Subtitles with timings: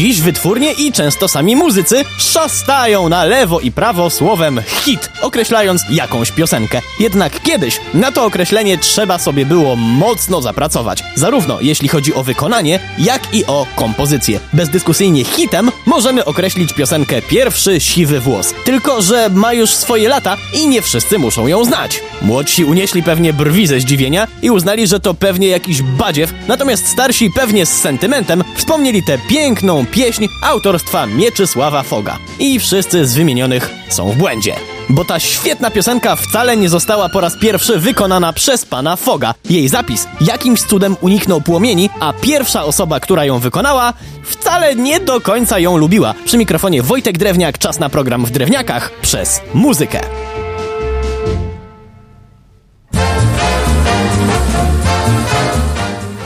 [0.00, 6.30] Dziś wytwórnie i często sami muzycy szastają na lewo i prawo słowem hit, określając jakąś
[6.30, 6.80] piosenkę.
[7.00, 11.02] Jednak kiedyś na to określenie trzeba sobie było mocno zapracować.
[11.14, 14.40] Zarówno jeśli chodzi o wykonanie, jak i o kompozycję.
[14.52, 18.54] Bezdyskusyjnie hitem możemy określić piosenkę Pierwszy siwy włos.
[18.64, 22.00] Tylko, że ma już swoje lata i nie wszyscy muszą ją znać.
[22.22, 27.30] Młodsi unieśli pewnie brwi ze zdziwienia i uznali, że to pewnie jakiś badziew, natomiast starsi
[27.30, 32.18] pewnie z sentymentem wspomnieli tę piękną pieśń autorstwa Mieczysława Foga.
[32.38, 34.54] I wszyscy z wymienionych są w błędzie.
[34.88, 39.34] Bo ta świetna piosenka wcale nie została po raz pierwszy wykonana przez pana Foga.
[39.50, 45.20] Jej zapis jakimś cudem uniknął płomieni, a pierwsza osoba, która ją wykonała, wcale nie do
[45.20, 46.14] końca ją lubiła.
[46.24, 50.00] Przy mikrofonie Wojtek Drewniak, czas na program w Drewniakach przez muzykę.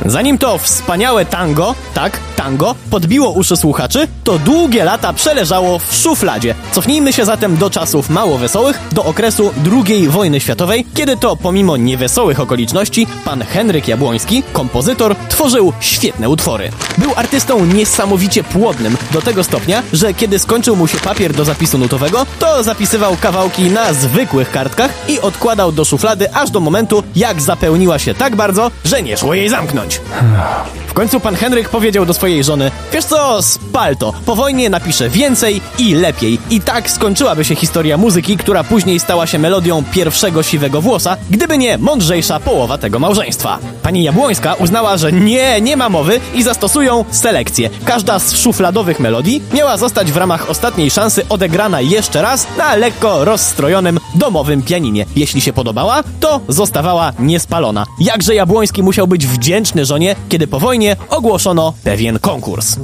[0.06, 6.54] Zanim to wspaniałe tango, tak, tango, podbiło uszy słuchaczy, to długie lata przeleżało w szufladzie.
[6.72, 9.52] Cofnijmy się zatem do czasów mało wesołych, do okresu
[9.88, 16.70] II wojny światowej, kiedy to pomimo niewesołych okoliczności pan Henryk Jabłoński, kompozytor, tworzył świetne utwory.
[16.98, 21.78] Był artystą niesamowicie płodnym, do tego stopnia, że kiedy skończył mu się papier do zapisu
[21.78, 27.42] nutowego, to zapisywał kawałki na zwykłych kartkach i odkładał do szuflady aż do momentu, jak
[27.42, 29.93] zapełniła się tak bardzo, że nie szło jej zamknąć.
[30.10, 30.64] 아,
[30.94, 34.12] W końcu pan Henryk powiedział do swojej żony: Wiesz co, spal to.
[34.26, 36.38] Po wojnie napiszę więcej i lepiej.
[36.50, 41.58] I tak skończyłaby się historia muzyki, która później stała się melodią pierwszego siwego włosa, gdyby
[41.58, 43.58] nie mądrzejsza połowa tego małżeństwa.
[43.82, 47.70] Pani Jabłońska uznała, że nie, nie ma mowy i zastosują selekcję.
[47.84, 53.24] Każda z szufladowych melodii miała zostać w ramach ostatniej szansy odegrana jeszcze raz na lekko
[53.24, 55.06] rozstrojonym domowym pianinie.
[55.16, 57.86] Jeśli się podobała, to zostawała niespalona.
[58.00, 62.76] Jakże Jabłoński musiał być wdzięczny żonie, kiedy po wojnie ogłoszono pewien konkurs.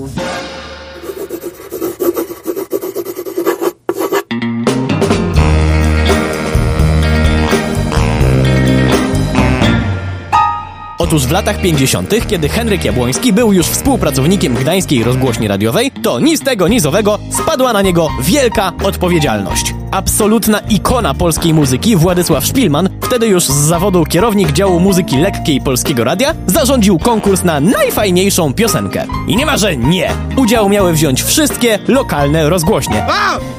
[11.10, 16.36] Otóż w latach 50., kiedy Henryk Jabłoński był już współpracownikiem gdańskiej rozgłośni radiowej, to ni
[16.36, 19.74] z tego, ni owego spadła na niego wielka odpowiedzialność.
[19.90, 26.04] Absolutna ikona polskiej muzyki Władysław Szpilman, wtedy już z zawodu kierownik działu muzyki lekkiej Polskiego
[26.04, 29.04] Radia, zarządził konkurs na najfajniejszą piosenkę.
[29.28, 30.10] I nie ma, że nie!
[30.36, 33.06] Udział miały wziąć wszystkie lokalne rozgłośnie.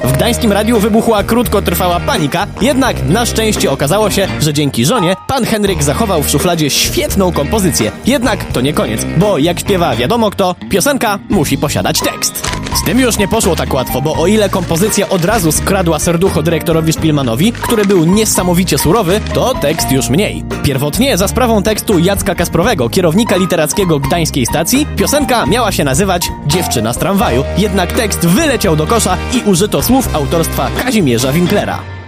[0.04, 5.44] W gdańskim radiu wybuchła krótkotrwała panika, jednak na szczęście okazało się, że dzięki żonie pan
[5.44, 7.92] Henryk zachował w szufladzie świetną kompozycję.
[8.06, 12.51] Jednak to nie koniec, bo jak śpiewa wiadomo kto, piosenka musi posiadać tekst.
[12.74, 16.42] Z tym już nie poszło tak łatwo, bo o ile kompozycja od razu skradła serducho
[16.42, 20.44] dyrektorowi Szpilmanowi, który był niesamowicie surowy, to tekst już mniej.
[20.62, 26.92] Pierwotnie za sprawą tekstu Jacka Kasprowego, kierownika literackiego gdańskiej stacji, piosenka miała się nazywać Dziewczyna
[26.92, 32.01] z tramwaju, jednak tekst wyleciał do kosza i użyto słów autorstwa Kazimierza Winklera.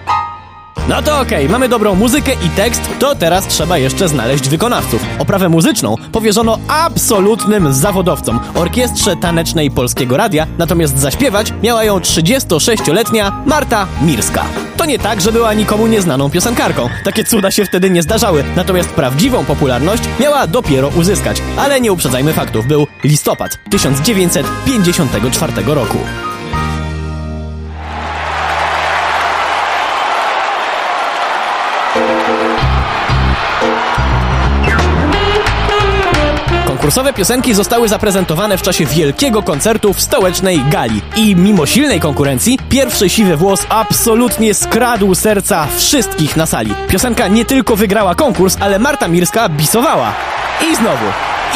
[0.88, 5.02] No to okej, mamy dobrą muzykę i tekst, to teraz trzeba jeszcze znaleźć wykonawców.
[5.18, 13.86] Oprawę muzyczną powierzono absolutnym zawodowcom, orkiestrze tanecznej Polskiego Radia, natomiast zaśpiewać miała ją 36-letnia Marta
[14.02, 14.44] Mirska.
[14.76, 16.88] To nie tak, że była nikomu nieznaną piosenkarką.
[17.04, 21.42] Takie cuda się wtedy nie zdarzały, natomiast prawdziwą popularność miała dopiero uzyskać.
[21.56, 25.98] Ale nie uprzedzajmy faktów, był listopad 1954 roku.
[36.84, 41.00] Konkursowe piosenki zostały zaprezentowane w czasie wielkiego koncertu w stołecznej gali.
[41.16, 46.74] I mimo silnej konkurencji, pierwszy siwy włos absolutnie skradł serca wszystkich na sali.
[46.88, 50.12] Piosenka nie tylko wygrała konkurs, ale Marta Mirska bisowała.
[50.72, 51.04] I znowu.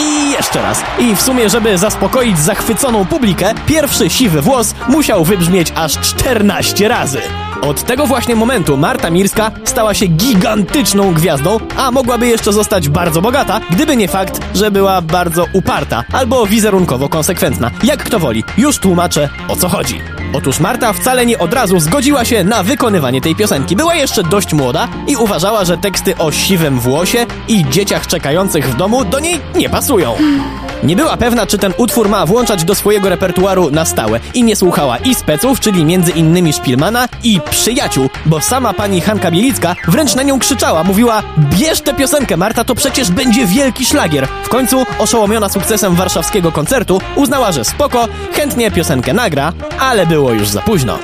[0.01, 0.83] I jeszcze raz.
[0.99, 7.21] I w sumie, żeby zaspokoić zachwyconą publikę, pierwszy siwy włos musiał wybrzmieć aż 14 razy.
[7.63, 13.23] Od tego właśnie momentu Marta Mirska stała się gigantyczną gwiazdą, a mogłaby jeszcze zostać bardzo
[13.23, 17.71] bogata, gdyby nie fakt, że była bardzo uparta albo wizerunkowo konsekwentna.
[17.85, 20.01] Jak kto woli, już tłumaczę o co chodzi.
[20.35, 23.77] Otóż Marta wcale nie od razu zgodziła się na wykonywanie tej piosenki.
[23.77, 28.77] Była jeszcze dość młoda i uważała, że teksty o siwym włosie i dzieciach czekających w
[28.77, 30.15] domu do niej nie pasują.
[30.83, 34.57] Nie była pewna, czy ten utwór ma włączać do swojego repertuaru na stałe i nie
[34.57, 40.15] słuchała i speców, czyli między innymi Szpilmana i przyjaciół, bo sama pani Hanka Bielicka wręcz
[40.15, 44.29] na nią krzyczała, mówiła bierz tę piosenkę Marta, to przecież będzie wielki szlagier.
[44.43, 50.49] W końcu, oszołomiona sukcesem warszawskiego koncertu, uznała, że spoko, chętnie piosenkę nagra, ale było już
[50.49, 50.99] za późno.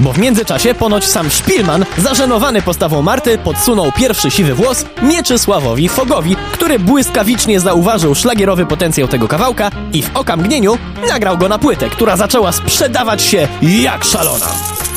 [0.00, 6.36] Bo w międzyczasie ponoć sam Szpilman, zażenowany postawą Marty, podsunął pierwszy siwy włos Mieczysławowi Fogowi,
[6.52, 10.78] który błyskawicznie zauważył szlagierowy potencjał tego kawałka i w okamgnieniu
[11.08, 14.46] nagrał go na płytę, która zaczęła sprzedawać się jak szalona.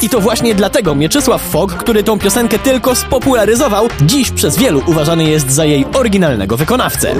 [0.01, 5.23] I to właśnie dlatego Mieczysław Fog, który tą piosenkę tylko spopularyzował, dziś przez wielu uważany
[5.23, 7.15] jest za jej oryginalnego wykonawcę.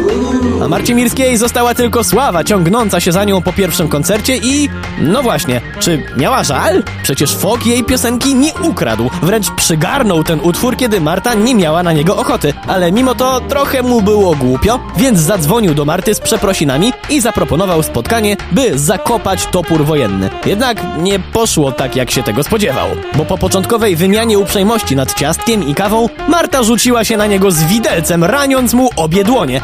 [0.63, 4.69] A Marcie Mirskiej została tylko sława ciągnąca się za nią po pierwszym koncercie i...
[5.01, 6.83] No właśnie, czy miała żal?
[7.03, 11.93] Przecież Fog jej piosenki nie ukradł, wręcz przygarnął ten utwór, kiedy Marta nie miała na
[11.93, 16.93] niego ochoty, ale mimo to trochę mu było głupio, więc zadzwonił do Marty z przeprosinami
[17.09, 20.29] i zaproponował spotkanie, by zakopać topór wojenny.
[20.45, 25.67] Jednak nie poszło tak, jak się tego spodziewał, bo po początkowej wymianie uprzejmości nad ciastkiem
[25.67, 29.61] i kawą, Marta rzuciła się na niego z widelcem, raniąc mu obie dłonie.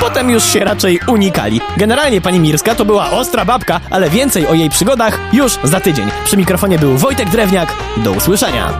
[0.00, 1.60] Potem już się raczej unikali.
[1.76, 6.10] Generalnie pani Mirska to była ostra babka, ale więcej o jej przygodach już za tydzień.
[6.24, 7.72] Przy mikrofonie był Wojtek Drewniak.
[7.96, 8.78] Do usłyszenia.